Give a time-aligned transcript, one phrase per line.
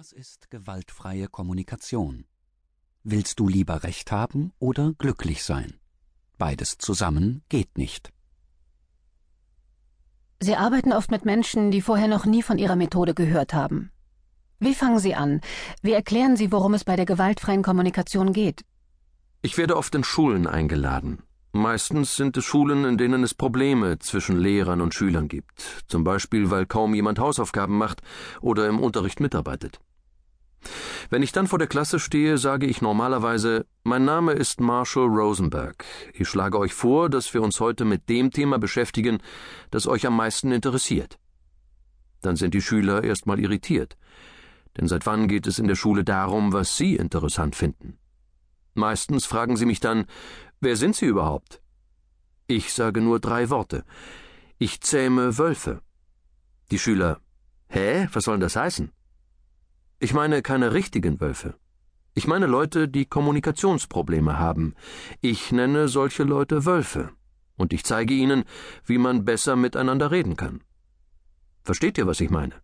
[0.00, 2.24] Was ist gewaltfreie Kommunikation?
[3.02, 5.74] Willst du lieber Recht haben oder glücklich sein?
[6.36, 8.12] Beides zusammen geht nicht.
[10.38, 13.90] Sie arbeiten oft mit Menschen, die vorher noch nie von Ihrer Methode gehört haben.
[14.60, 15.40] Wie fangen Sie an?
[15.82, 18.64] Wie erklären Sie, worum es bei der gewaltfreien Kommunikation geht?
[19.42, 21.24] Ich werde oft in Schulen eingeladen.
[21.50, 26.52] Meistens sind es Schulen, in denen es Probleme zwischen Lehrern und Schülern gibt, zum Beispiel
[26.52, 28.00] weil kaum jemand Hausaufgaben macht
[28.40, 29.80] oder im Unterricht mitarbeitet.
[31.10, 35.84] Wenn ich dann vor der Klasse stehe, sage ich normalerweise Mein Name ist Marshall Rosenberg.
[36.14, 39.18] Ich schlage euch vor, dass wir uns heute mit dem Thema beschäftigen,
[39.70, 41.18] das euch am meisten interessiert.
[42.20, 43.96] Dann sind die Schüler erstmal irritiert.
[44.76, 47.98] Denn seit wann geht es in der Schule darum, was sie interessant finden?
[48.74, 50.06] Meistens fragen sie mich dann,
[50.60, 51.60] wer sind Sie überhaupt?
[52.46, 53.84] Ich sage nur drei Worte.
[54.58, 55.82] Ich zähme Wölfe.
[56.70, 57.20] Die Schüler,
[57.68, 58.92] hä, was soll das heißen?
[60.00, 61.54] Ich meine keine richtigen Wölfe.
[62.14, 64.74] Ich meine Leute, die Kommunikationsprobleme haben.
[65.20, 67.10] Ich nenne solche Leute Wölfe.
[67.56, 68.44] Und ich zeige ihnen,
[68.84, 70.62] wie man besser miteinander reden kann.
[71.64, 72.54] Versteht ihr, was ich meine?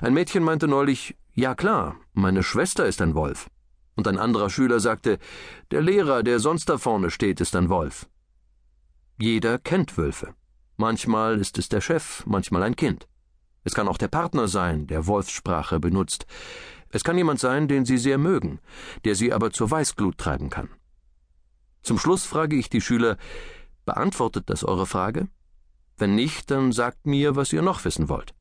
[0.00, 3.48] Ein Mädchen meinte neulich, ja klar, meine Schwester ist ein Wolf
[3.96, 5.18] und ein anderer Schüler sagte,
[5.72, 8.08] der Lehrer, der sonst da vorne steht, ist ein Wolf.
[9.18, 10.34] Jeder kennt Wölfe.
[10.76, 13.08] Manchmal ist es der Chef, manchmal ein Kind.
[13.66, 16.24] Es kann auch der Partner sein, der Wolfssprache benutzt.
[16.90, 18.60] Es kann jemand sein, den Sie sehr mögen,
[19.04, 20.68] der Sie aber zur Weißglut treiben kann.
[21.82, 23.16] Zum Schluss frage ich die Schüler,
[23.84, 25.26] beantwortet das eure Frage?
[25.98, 28.34] Wenn nicht, dann sagt mir, was ihr noch wissen wollt.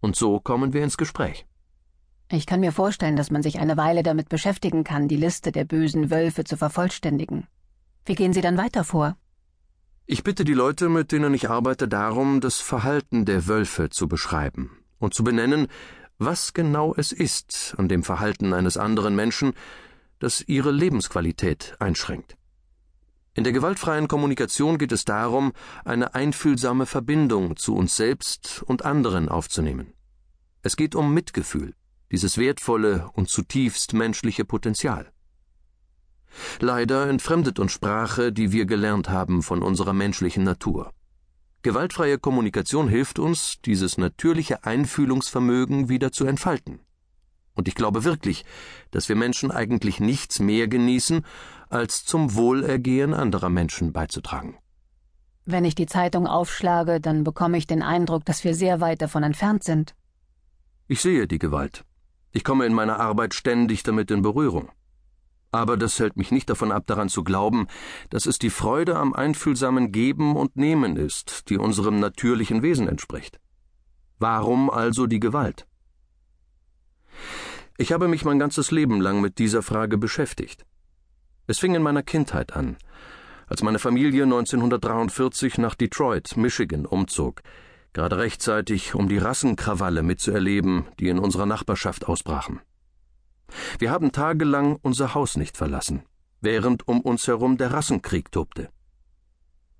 [0.00, 1.46] Und so kommen wir ins Gespräch.
[2.30, 5.64] Ich kann mir vorstellen, dass man sich eine Weile damit beschäftigen kann, die Liste der
[5.64, 7.46] bösen Wölfe zu vervollständigen.
[8.04, 9.16] Wie gehen Sie dann weiter vor?
[10.10, 14.70] Ich bitte die Leute, mit denen ich arbeite, darum, das Verhalten der Wölfe zu beschreiben
[14.98, 15.68] und zu benennen,
[16.16, 19.52] was genau es ist an dem Verhalten eines anderen Menschen,
[20.18, 22.38] das ihre Lebensqualität einschränkt.
[23.34, 25.52] In der gewaltfreien Kommunikation geht es darum,
[25.84, 29.92] eine einfühlsame Verbindung zu uns selbst und anderen aufzunehmen.
[30.62, 31.74] Es geht um Mitgefühl
[32.10, 35.12] dieses wertvolle und zutiefst menschliche Potenzial.
[36.60, 40.92] Leider entfremdet uns Sprache, die wir gelernt haben von unserer menschlichen Natur.
[41.62, 46.80] Gewaltfreie Kommunikation hilft uns, dieses natürliche Einfühlungsvermögen wieder zu entfalten.
[47.54, 48.44] Und ich glaube wirklich,
[48.92, 51.24] dass wir Menschen eigentlich nichts mehr genießen,
[51.68, 54.56] als zum Wohlergehen anderer Menschen beizutragen.
[55.44, 59.24] Wenn ich die Zeitung aufschlage, dann bekomme ich den Eindruck, dass wir sehr weit davon
[59.24, 59.94] entfernt sind.
[60.86, 61.84] Ich sehe die Gewalt.
[62.30, 64.68] Ich komme in meiner Arbeit ständig damit in Berührung.
[65.50, 67.68] Aber das hält mich nicht davon ab, daran zu glauben,
[68.10, 73.40] dass es die Freude am einfühlsamen Geben und Nehmen ist, die unserem natürlichen Wesen entspricht.
[74.18, 75.66] Warum also die Gewalt?
[77.78, 80.66] Ich habe mich mein ganzes Leben lang mit dieser Frage beschäftigt.
[81.46, 82.76] Es fing in meiner Kindheit an,
[83.46, 87.42] als meine Familie 1943 nach Detroit, Michigan, umzog,
[87.94, 92.60] gerade rechtzeitig, um die Rassenkrawalle mitzuerleben, die in unserer Nachbarschaft ausbrachen.
[93.78, 96.02] Wir haben tagelang unser Haus nicht verlassen,
[96.40, 98.68] während um uns herum der Rassenkrieg tobte.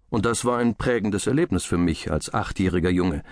[0.08, 3.22] Und das war ein prägendes Erlebnis für mich als achtjähriger Junge.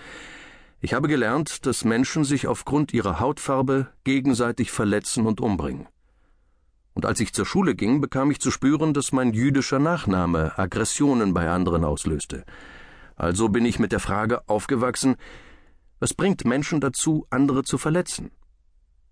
[0.79, 5.87] Ich habe gelernt, dass Menschen sich aufgrund ihrer Hautfarbe gegenseitig verletzen und umbringen.
[6.93, 11.33] Und als ich zur Schule ging, bekam ich zu spüren, dass mein jüdischer Nachname Aggressionen
[11.33, 12.45] bei anderen auslöste,
[13.15, 15.15] also bin ich mit der Frage aufgewachsen,
[15.99, 18.29] was bringt Menschen dazu, andere zu verletzen?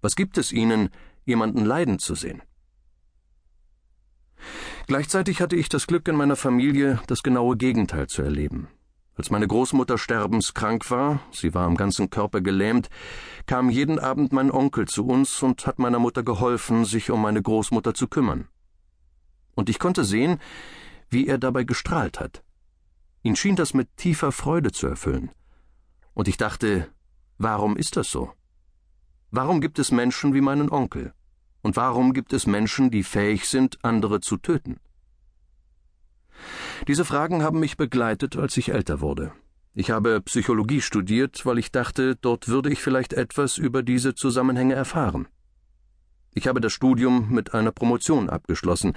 [0.01, 0.89] Was gibt es ihnen,
[1.25, 2.41] jemanden leiden zu sehen?
[4.87, 8.67] Gleichzeitig hatte ich das Glück in meiner Familie, das genaue Gegenteil zu erleben.
[9.17, 12.89] Als meine Großmutter sterbenskrank war, sie war am ganzen Körper gelähmt,
[13.45, 17.41] kam jeden Abend mein Onkel zu uns und hat meiner Mutter geholfen, sich um meine
[17.41, 18.49] Großmutter zu kümmern.
[19.55, 20.39] Und ich konnte sehen,
[21.09, 22.43] wie er dabei gestrahlt hat.
[23.23, 25.31] Ihn schien das mit tiefer Freude zu erfüllen.
[26.13, 26.89] Und ich dachte,
[27.37, 28.33] warum ist das so?
[29.37, 31.11] Warum gibt es Menschen wie meinen Onkel?
[31.61, 34.77] Und warum gibt es Menschen, die fähig sind, andere zu töten?
[36.87, 39.33] Diese Fragen haben mich begleitet, als ich älter wurde.
[39.73, 44.73] Ich habe Psychologie studiert, weil ich dachte, dort würde ich vielleicht etwas über diese Zusammenhänge
[44.73, 45.27] erfahren.
[46.33, 48.93] Ich habe das Studium mit einer Promotion abgeschlossen,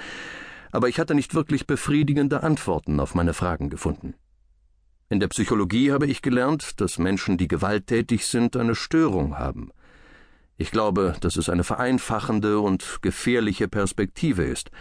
[0.71, 4.15] aber ich hatte nicht wirklich befriedigende Antworten auf meine Fragen gefunden.
[5.09, 9.73] In der Psychologie habe ich gelernt, dass Menschen, die gewalttätig sind, eine Störung haben.
[10.61, 14.73] Ich glaube, dass es eine vereinfachende und gefährliche Perspektive ist,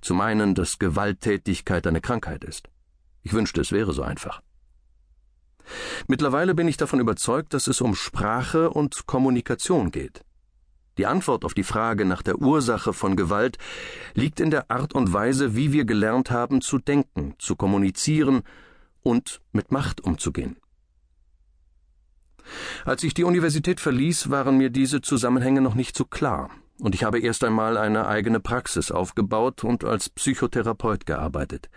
[0.00, 2.70] zu meinen, dass Gewalttätigkeit eine Krankheit ist.
[3.22, 4.40] Ich wünschte, es wäre so einfach.
[6.08, 10.22] Mittlerweile bin ich davon überzeugt, dass es um Sprache und Kommunikation geht.
[10.96, 13.58] Die Antwort auf die Frage nach der Ursache von Gewalt
[14.14, 18.42] liegt in der Art und Weise, wie wir gelernt haben zu denken, zu kommunizieren
[19.02, 20.56] und mit Macht umzugehen.
[22.84, 27.04] Als ich die Universität verließ, waren mir diese Zusammenhänge noch nicht so klar, und ich
[27.04, 31.68] habe erst einmal eine eigene Praxis aufgebaut und als Psychotherapeut gearbeitet.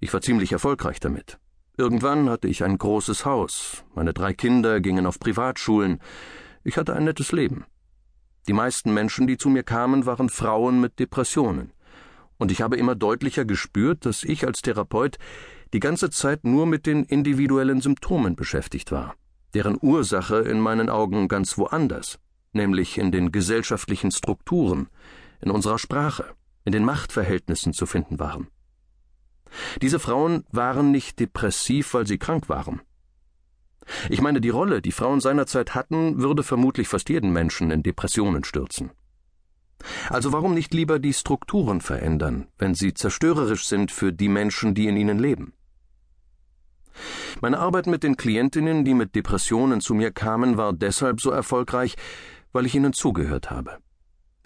[0.00, 1.38] Ich war ziemlich erfolgreich damit.
[1.76, 6.00] Irgendwann hatte ich ein großes Haus, meine drei Kinder gingen auf Privatschulen,
[6.62, 7.64] ich hatte ein nettes Leben.
[8.46, 11.72] Die meisten Menschen, die zu mir kamen, waren Frauen mit Depressionen.
[12.36, 15.18] Und ich habe immer deutlicher gespürt, dass ich als Therapeut
[15.72, 19.14] die ganze Zeit nur mit den individuellen Symptomen beschäftigt war,
[19.54, 22.18] deren Ursache in meinen Augen ganz woanders,
[22.52, 24.88] nämlich in den gesellschaftlichen Strukturen,
[25.40, 26.26] in unserer Sprache,
[26.64, 28.48] in den Machtverhältnissen zu finden waren.
[29.80, 32.80] Diese Frauen waren nicht depressiv, weil sie krank waren.
[34.08, 38.44] Ich meine, die Rolle, die Frauen seinerzeit hatten, würde vermutlich fast jeden Menschen in Depressionen
[38.44, 38.90] stürzen.
[40.08, 44.88] Also warum nicht lieber die Strukturen verändern, wenn sie zerstörerisch sind für die Menschen, die
[44.88, 45.52] in ihnen leben?
[47.40, 51.96] Meine Arbeit mit den Klientinnen, die mit Depressionen zu mir kamen, war deshalb so erfolgreich,
[52.52, 53.78] weil ich ihnen zugehört habe.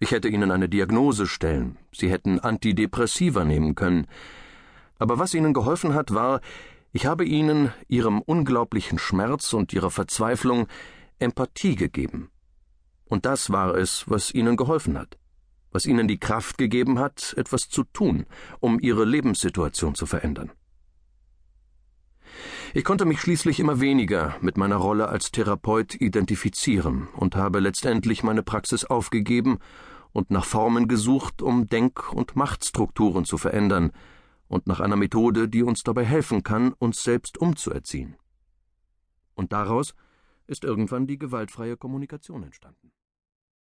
[0.00, 4.06] Ich hätte ihnen eine Diagnose stellen, sie hätten Antidepressiva nehmen können,
[4.98, 6.40] aber was ihnen geholfen hat, war,
[6.92, 10.66] ich habe ihnen, ihrem unglaublichen Schmerz und ihrer Verzweiflung,
[11.18, 12.30] Empathie gegeben.
[13.04, 15.18] Und das war es, was ihnen geholfen hat,
[15.70, 18.26] was ihnen die Kraft gegeben hat, etwas zu tun,
[18.60, 20.50] um ihre Lebenssituation zu verändern.
[22.74, 28.22] Ich konnte mich schließlich immer weniger mit meiner Rolle als Therapeut identifizieren und habe letztendlich
[28.22, 29.58] meine Praxis aufgegeben
[30.12, 33.92] und nach Formen gesucht, um Denk- und Machtstrukturen zu verändern,
[34.48, 38.16] und nach einer Methode, die uns dabei helfen kann, uns selbst umzuerziehen.
[39.34, 39.94] Und daraus
[40.46, 42.90] ist irgendwann die gewaltfreie Kommunikation entstanden.